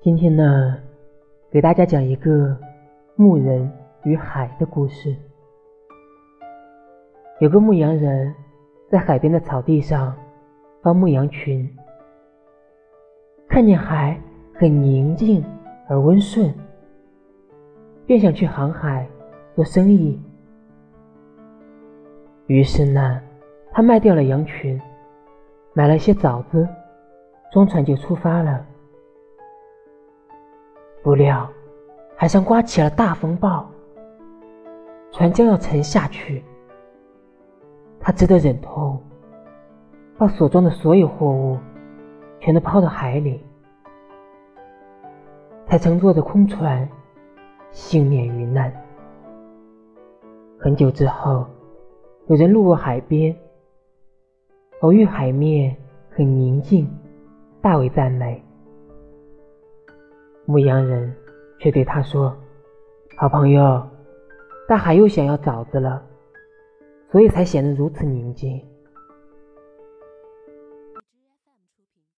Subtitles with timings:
[0.00, 0.78] 今天呢，
[1.50, 2.56] 给大家讲一个
[3.16, 3.68] 牧人
[4.04, 5.12] 与海的故事。
[7.40, 8.32] 有个牧羊人
[8.88, 10.16] 在海边的草地上
[10.82, 11.68] 放牧羊群，
[13.48, 14.16] 看见海
[14.54, 15.44] 很宁静
[15.88, 16.54] 而温顺，
[18.06, 19.04] 便想去航海
[19.56, 20.16] 做生意。
[22.46, 23.20] 于是呢，
[23.72, 24.80] 他卖掉了羊群，
[25.72, 26.68] 买了些枣子，
[27.52, 28.64] 装船就出发了。
[31.08, 31.48] 不料，
[32.16, 33.66] 海上刮起了大风暴，
[35.10, 36.44] 船将要沉下去。
[37.98, 39.02] 他只得忍痛
[40.18, 41.56] 把所装的所有货物
[42.40, 43.42] 全都抛到海里，
[45.64, 46.86] 才乘坐着空船
[47.70, 48.70] 幸免于难。
[50.60, 51.46] 很久之后，
[52.26, 53.34] 有人路过海边，
[54.80, 55.74] 偶遇海面
[56.10, 56.86] 很宁静，
[57.62, 58.44] 大为赞美。
[60.48, 61.14] 牧羊人
[61.58, 62.34] 却对他说
[63.18, 63.86] ：“好朋友，
[64.66, 66.02] 大海又想要枣子了，
[67.12, 68.58] 所以才显得如此宁静。”